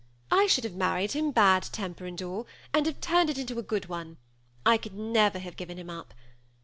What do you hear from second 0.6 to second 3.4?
have married him, bad temper and all, «nd have turned it